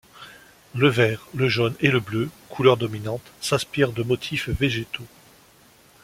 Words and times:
Le 0.73 0.87
vert, 0.89 1.27
le 1.35 1.47
jaune 1.47 1.75
et 1.79 1.91
le 1.91 1.99
bleu, 1.99 2.31
couleurs 2.49 2.75
dominantes, 2.77 3.21
s’inspirent 3.39 3.91
de 3.91 4.01
motifs 4.01 4.49
végétaux. 4.49 5.05